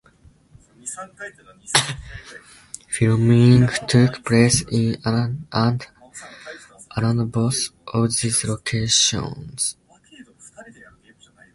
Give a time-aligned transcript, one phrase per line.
[2.87, 5.45] Filming took place in and
[6.97, 9.77] around both of these locations.